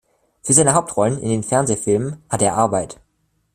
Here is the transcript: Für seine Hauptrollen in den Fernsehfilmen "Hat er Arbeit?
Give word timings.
Für 0.41 0.53
seine 0.53 0.73
Hauptrollen 0.73 1.19
in 1.19 1.29
den 1.29 1.43
Fernsehfilmen 1.43 2.23
"Hat 2.27 2.41
er 2.41 2.55
Arbeit? 2.57 2.99